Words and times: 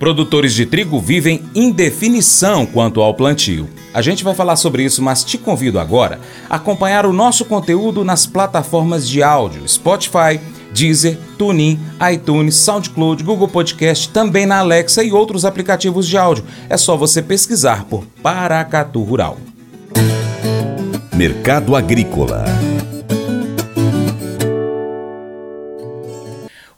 Produtores 0.00 0.54
de 0.54 0.64
trigo 0.64 0.98
vivem 0.98 1.42
indefinição 1.54 2.64
quanto 2.64 3.02
ao 3.02 3.12
plantio. 3.12 3.68
A 3.92 4.00
gente 4.00 4.24
vai 4.24 4.34
falar 4.34 4.56
sobre 4.56 4.82
isso, 4.82 5.02
mas 5.02 5.22
te 5.22 5.36
convido 5.36 5.78
agora 5.78 6.18
a 6.48 6.56
acompanhar 6.56 7.04
o 7.04 7.12
nosso 7.12 7.44
conteúdo 7.44 8.02
nas 8.02 8.24
plataformas 8.24 9.06
de 9.06 9.22
áudio 9.22 9.68
Spotify, 9.68 10.40
Deezer, 10.72 11.18
TuneIn, 11.36 11.78
iTunes, 12.14 12.56
SoundCloud, 12.56 13.22
Google 13.22 13.48
Podcast, 13.48 14.08
também 14.08 14.46
na 14.46 14.60
Alexa 14.60 15.04
e 15.04 15.12
outros 15.12 15.44
aplicativos 15.44 16.08
de 16.08 16.16
áudio. 16.16 16.44
É 16.70 16.78
só 16.78 16.96
você 16.96 17.20
pesquisar 17.20 17.84
por 17.84 18.06
Paracatu 18.22 19.02
Rural. 19.02 19.36
Mercado 21.14 21.76
Agrícola 21.76 22.69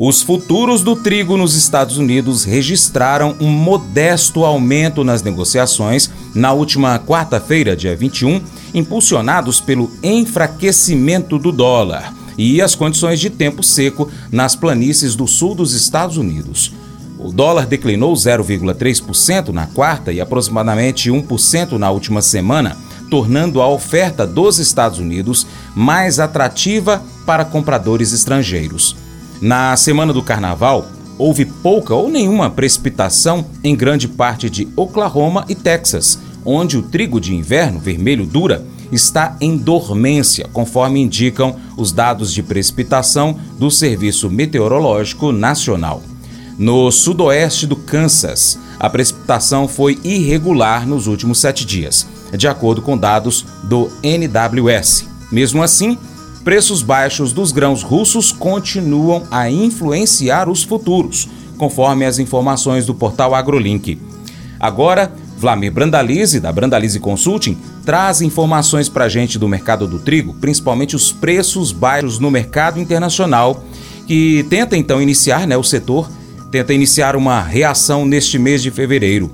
Os 0.00 0.22
futuros 0.22 0.82
do 0.82 0.94
trigo 0.94 1.36
nos 1.36 1.56
Estados 1.56 1.98
Unidos 1.98 2.44
registraram 2.44 3.34
um 3.40 3.48
modesto 3.48 4.44
aumento 4.44 5.02
nas 5.02 5.24
negociações 5.24 6.08
na 6.32 6.52
última 6.52 7.00
quarta-feira, 7.00 7.74
dia 7.74 7.96
21, 7.96 8.40
impulsionados 8.72 9.60
pelo 9.60 9.90
enfraquecimento 10.00 11.36
do 11.36 11.50
dólar 11.50 12.14
e 12.38 12.62
as 12.62 12.76
condições 12.76 13.18
de 13.18 13.28
tempo 13.28 13.60
seco 13.60 14.08
nas 14.30 14.54
planícies 14.54 15.16
do 15.16 15.26
sul 15.26 15.52
dos 15.56 15.72
Estados 15.72 16.16
Unidos. 16.16 16.72
O 17.18 17.32
dólar 17.32 17.66
declinou 17.66 18.14
0,3% 18.14 19.48
na 19.48 19.66
quarta 19.66 20.12
e 20.12 20.20
aproximadamente 20.20 21.10
1% 21.10 21.72
na 21.72 21.90
última 21.90 22.22
semana, 22.22 22.76
tornando 23.10 23.60
a 23.60 23.66
oferta 23.66 24.24
dos 24.24 24.60
Estados 24.60 25.00
Unidos 25.00 25.44
mais 25.74 26.20
atrativa 26.20 27.02
para 27.26 27.44
compradores 27.44 28.12
estrangeiros. 28.12 29.07
Na 29.40 29.76
semana 29.76 30.12
do 30.12 30.22
carnaval, 30.22 30.86
houve 31.16 31.44
pouca 31.44 31.94
ou 31.94 32.10
nenhuma 32.10 32.50
precipitação 32.50 33.46
em 33.62 33.76
grande 33.76 34.08
parte 34.08 34.50
de 34.50 34.68
Oklahoma 34.74 35.44
e 35.48 35.54
Texas, 35.54 36.18
onde 36.44 36.76
o 36.76 36.82
trigo 36.82 37.20
de 37.20 37.34
inverno 37.34 37.78
vermelho 37.78 38.26
dura 38.26 38.64
está 38.90 39.36
em 39.40 39.56
dormência, 39.56 40.48
conforme 40.52 41.00
indicam 41.00 41.56
os 41.76 41.92
dados 41.92 42.32
de 42.32 42.42
precipitação 42.42 43.38
do 43.58 43.70
Serviço 43.70 44.28
Meteorológico 44.28 45.30
Nacional. 45.30 46.02
No 46.58 46.90
sudoeste 46.90 47.66
do 47.66 47.76
Kansas, 47.76 48.58
a 48.80 48.90
precipitação 48.90 49.68
foi 49.68 49.98
irregular 50.02 50.86
nos 50.86 51.06
últimos 51.06 51.38
sete 51.38 51.64
dias, 51.64 52.06
de 52.36 52.48
acordo 52.48 52.82
com 52.82 52.98
dados 52.98 53.44
do 53.62 53.88
NWS. 54.02 55.06
Mesmo 55.30 55.62
assim, 55.62 55.96
preços 56.44 56.82
baixos 56.82 57.32
dos 57.32 57.52
grãos 57.52 57.82
russos 57.82 58.32
continuam 58.32 59.24
a 59.30 59.50
influenciar 59.50 60.48
os 60.48 60.62
futuros, 60.62 61.28
conforme 61.56 62.04
as 62.04 62.18
informações 62.18 62.86
do 62.86 62.94
portal 62.94 63.34
AgroLink. 63.34 64.00
Agora, 64.58 65.12
Vlamir 65.36 65.72
Brandalize, 65.72 66.40
da 66.40 66.50
Brandalize 66.50 66.98
Consulting, 66.98 67.56
traz 67.84 68.20
informações 68.20 68.88
para 68.88 69.04
a 69.04 69.08
gente 69.08 69.38
do 69.38 69.46
mercado 69.46 69.86
do 69.86 69.98
trigo, 69.98 70.34
principalmente 70.34 70.96
os 70.96 71.12
preços 71.12 71.70
baixos 71.70 72.18
no 72.18 72.30
mercado 72.30 72.80
internacional, 72.80 73.64
que 74.06 74.44
tenta 74.50 74.76
então 74.76 75.00
iniciar, 75.00 75.46
né, 75.46 75.56
o 75.56 75.62
setor 75.62 76.10
tenta 76.50 76.72
iniciar 76.72 77.14
uma 77.14 77.40
reação 77.40 78.06
neste 78.06 78.38
mês 78.38 78.62
de 78.62 78.70
fevereiro. 78.70 79.30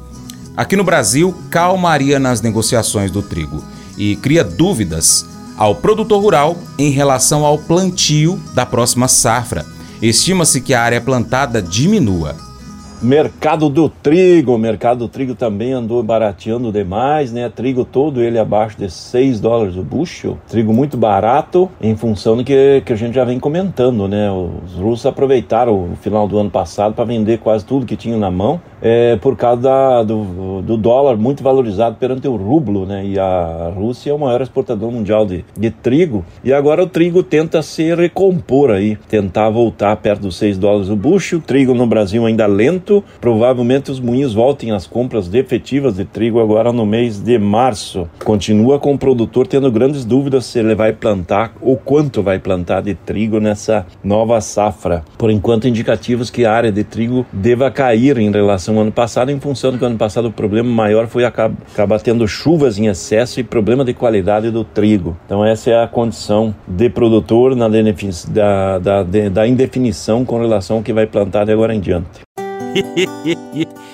Aqui 0.56 0.76
no 0.76 0.84
Brasil, 0.84 1.34
calmaria 1.50 2.18
nas 2.18 2.40
negociações 2.40 3.10
do 3.10 3.22
trigo 3.22 3.62
e 3.96 4.16
cria 4.16 4.44
dúvidas 4.44 5.24
ao 5.56 5.74
produtor 5.74 6.20
rural 6.20 6.56
em 6.78 6.90
relação 6.90 7.44
ao 7.44 7.58
plantio 7.58 8.40
da 8.54 8.66
próxima 8.66 9.08
safra. 9.08 9.64
Estima-se 10.02 10.60
que 10.60 10.74
a 10.74 10.82
área 10.82 11.00
plantada 11.00 11.62
diminua. 11.62 12.36
Mercado 13.04 13.68
do 13.68 13.86
trigo, 13.86 14.54
o 14.54 14.58
mercado 14.58 15.00
do 15.00 15.08
trigo 15.08 15.34
também 15.34 15.72
andou 15.72 16.02
barateando 16.02 16.72
demais, 16.72 17.30
né? 17.30 17.50
Trigo 17.50 17.84
todo 17.84 18.22
ele 18.22 18.38
abaixo 18.38 18.78
de 18.78 18.90
6 18.90 19.40
dólares 19.40 19.76
o 19.76 19.82
bushel. 19.82 20.38
Trigo 20.48 20.72
muito 20.72 20.96
barato 20.96 21.70
em 21.82 21.94
função 21.94 22.34
do 22.34 22.42
que, 22.42 22.82
que 22.82 22.94
a 22.94 22.96
gente 22.96 23.14
já 23.14 23.22
vem 23.22 23.38
comentando, 23.38 24.08
né? 24.08 24.30
Os 24.30 24.72
russos 24.76 25.04
aproveitaram 25.04 25.92
o 25.92 25.96
final 25.96 26.26
do 26.26 26.38
ano 26.38 26.50
passado 26.50 26.94
para 26.94 27.04
vender 27.04 27.40
quase 27.40 27.62
tudo 27.64 27.84
que 27.84 27.94
tinham 27.94 28.18
na 28.18 28.30
mão, 28.30 28.58
é, 28.84 29.16
por 29.16 29.34
causa 29.34 29.62
da, 29.62 30.02
do, 30.02 30.60
do, 30.60 30.76
dólar 30.76 31.16
muito 31.16 31.42
valorizado 31.42 31.96
perante 31.96 32.28
o 32.28 32.36
rublo, 32.36 32.84
né? 32.84 33.02
E 33.06 33.18
a 33.18 33.72
Rússia 33.74 34.10
é 34.10 34.14
o 34.14 34.18
maior 34.18 34.42
exportador 34.42 34.92
mundial 34.92 35.24
de, 35.24 35.42
de 35.56 35.70
trigo. 35.70 36.22
E 36.44 36.52
agora 36.52 36.82
o 36.82 36.86
trigo 36.86 37.22
tenta 37.22 37.62
se 37.62 37.94
recompor 37.94 38.70
aí, 38.70 38.96
tentar 39.08 39.48
voltar 39.48 39.96
perto 39.96 40.22
dos 40.22 40.36
6 40.36 40.58
dólares 40.58 40.90
o 40.90 40.96
bushel. 40.96 41.40
Trigo 41.40 41.72
no 41.72 41.86
Brasil 41.86 42.26
ainda 42.26 42.46
lento 42.46 43.02
provavelmente 43.22 43.90
os 43.90 43.98
moinhos 43.98 44.34
voltem 44.34 44.70
às 44.70 44.86
compras 44.86 45.32
efetivas 45.32 45.96
de 45.96 46.04
trigo 46.04 46.38
agora 46.38 46.70
no 46.70 46.84
mês 46.84 47.18
de 47.18 47.38
março. 47.38 48.06
Continua 48.22 48.78
com 48.78 48.92
o 48.92 48.98
produtor 48.98 49.46
tendo 49.46 49.72
grandes 49.72 50.04
dúvidas 50.04 50.44
se 50.44 50.58
ele 50.58 50.74
vai 50.74 50.92
plantar 50.92 51.54
ou 51.62 51.78
quanto 51.78 52.22
vai 52.22 52.38
plantar 52.38 52.82
de 52.82 52.94
trigo 52.94 53.40
nessa 53.40 53.86
nova 54.02 54.42
safra. 54.42 55.02
Por 55.16 55.30
enquanto, 55.30 55.66
indicativos 55.66 56.28
que 56.28 56.44
a 56.44 56.52
área 56.52 56.70
de 56.70 56.84
trigo 56.84 57.24
deva 57.32 57.70
cair 57.70 58.18
em 58.18 58.30
relação 58.30 58.73
ao 58.76 58.82
ano 58.82 58.92
passado, 58.92 59.30
em 59.30 59.40
função 59.40 59.72
do 59.72 59.78
que 59.78 59.84
ano 59.84 59.96
passado 59.96 60.28
o 60.28 60.32
problema 60.32 60.68
maior 60.68 61.06
foi 61.06 61.24
acabar 61.24 62.00
tendo 62.02 62.26
chuvas 62.26 62.78
em 62.78 62.86
excesso 62.86 63.40
e 63.40 63.42
problema 63.42 63.84
de 63.84 63.94
qualidade 63.94 64.50
do 64.50 64.64
trigo. 64.64 65.16
Então, 65.26 65.44
essa 65.44 65.70
é 65.70 65.82
a 65.82 65.86
condição 65.86 66.54
de 66.66 66.88
produtor 66.88 67.54
na 67.54 67.68
da, 68.28 68.78
da, 68.78 69.02
da 69.02 69.46
indefinição 69.46 70.24
com 70.24 70.38
relação 70.38 70.78
ao 70.78 70.82
que 70.82 70.92
vai 70.92 71.06
plantar 71.06 71.44
de 71.44 71.52
agora 71.52 71.74
em 71.74 71.80
diante. 71.80 72.22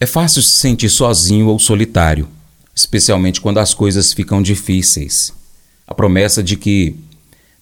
É 0.00 0.06
fácil 0.06 0.42
se 0.42 0.58
sentir 0.58 0.88
sozinho 0.88 1.46
ou 1.46 1.60
solitário, 1.60 2.28
especialmente 2.74 3.40
quando 3.40 3.58
as 3.58 3.72
coisas 3.72 4.12
ficam 4.12 4.42
difíceis. 4.42 5.32
A 5.92 5.94
promessa 5.94 6.42
de 6.42 6.56
que 6.56 6.96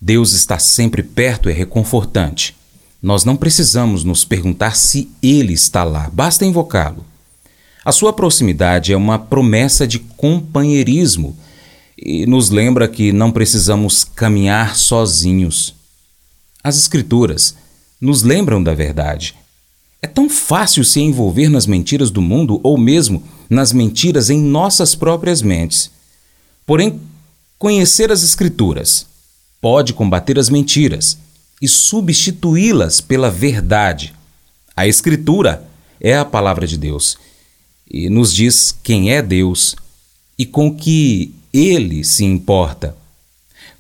Deus 0.01 0.31
está 0.35 0.57
sempre 0.57 1.03
perto 1.03 1.49
é 1.49 1.53
reconfortante. 1.53 2.55
Nós 3.03 3.25
não 3.25 3.37
precisamos 3.37 4.05
nos 4.05 4.25
perguntar 4.25 4.77
se 4.77 5.11
Ele 5.21 5.53
está 5.53 5.83
lá, 5.83 6.09
basta 6.13 6.47
invocá-lo. 6.47 7.05
A 7.85 7.91
sua 7.91 8.13
proximidade 8.13 8.93
é 8.93 8.97
uma 8.97 9.19
promessa 9.19 9.85
de 9.85 9.99
companheirismo 9.99 11.37
e 11.99 12.25
nos 12.25 12.51
lembra 12.51 12.87
que 12.87 13.13
não 13.13 13.33
precisamos 13.33 14.05
caminhar 14.05 14.77
sozinhos. 14.77 15.75
As 16.63 16.79
Escrituras 16.79 17.57
nos 18.01 18.23
lembram 18.23 18.63
da 18.63 18.75
verdade. 18.75 19.35
É 20.01 20.07
tão 20.07 20.31
fácil 20.31 20.85
se 20.85 21.01
envolver 21.01 21.49
nas 21.49 21.67
mentiras 21.67 22.13
do 22.13 22.23
mundo 22.23 22.61
ou 22.63 22.79
mesmo 22.79 23.25
nas 23.51 23.73
mentiras 23.73 24.31
em 24.31 24.41
nossas 24.41 24.95
próprias 24.95 25.43
mentes. 25.43 25.91
Porém, 26.65 27.01
conhecer 27.61 28.11
as 28.11 28.23
Escrituras 28.23 29.07
pode 29.61 29.93
combater 29.93 30.39
as 30.39 30.49
mentiras 30.49 31.19
e 31.61 31.69
substituí-las 31.69 33.03
pela 33.03 33.31
verdade. 33.31 34.15
A 34.75 34.87
Escritura 34.87 35.69
é 36.01 36.17
a 36.17 36.25
palavra 36.25 36.67
de 36.67 36.79
Deus 36.79 37.19
e 37.87 38.09
nos 38.09 38.33
diz 38.33 38.75
quem 38.83 39.13
é 39.13 39.21
Deus 39.21 39.77
e 40.39 40.47
com 40.47 40.75
que 40.75 41.35
ele 41.53 42.03
se 42.03 42.25
importa. 42.25 42.97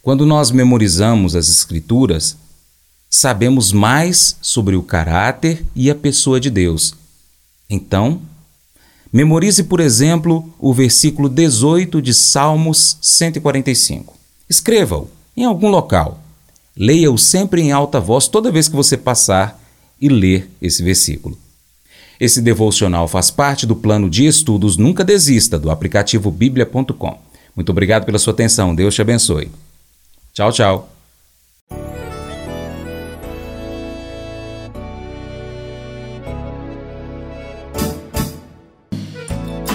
Quando 0.02 0.26
nós 0.26 0.50
memorizamos 0.50 1.34
as 1.34 1.48
Escrituras, 1.48 2.36
sabemos 3.08 3.72
mais 3.72 4.36
sobre 4.42 4.76
o 4.76 4.82
caráter 4.82 5.64
e 5.74 5.90
a 5.90 5.94
pessoa 5.94 6.38
de 6.38 6.50
Deus. 6.50 6.94
Então, 7.70 8.20
memorize, 9.12 9.64
por 9.64 9.80
exemplo, 9.80 10.52
o 10.58 10.72
versículo 10.72 11.28
18 11.28 12.00
de 12.00 12.14
Salmos 12.14 12.98
145. 13.00 14.14
Escreva-o 14.48 15.08
em 15.36 15.44
algum 15.44 15.68
local. 15.68 16.20
Leia-o 16.76 17.18
sempre 17.18 17.62
em 17.62 17.72
alta 17.72 18.00
voz 18.00 18.28
toda 18.28 18.50
vez 18.52 18.68
que 18.68 18.76
você 18.76 18.96
passar 18.96 19.60
e 20.00 20.08
ler 20.08 20.50
esse 20.60 20.82
versículo. 20.82 21.36
Esse 22.18 22.42
devocional 22.42 23.08
faz 23.08 23.30
parte 23.30 23.66
do 23.66 23.74
plano 23.74 24.08
de 24.08 24.26
estudos 24.26 24.76
Nunca 24.76 25.02
Desista 25.02 25.58
do 25.58 25.70
aplicativo 25.70 26.30
bíblia.com. 26.30 27.18
Muito 27.56 27.70
obrigado 27.70 28.04
pela 28.04 28.18
sua 28.18 28.32
atenção. 28.32 28.74
Deus 28.74 28.94
te 28.94 29.02
abençoe. 29.02 29.50
Tchau, 30.32 30.52
tchau. 30.52 30.89